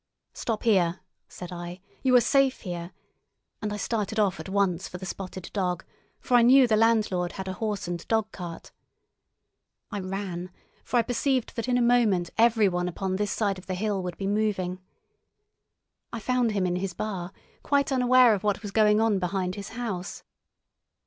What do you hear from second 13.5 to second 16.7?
of the hill would be moving. I found him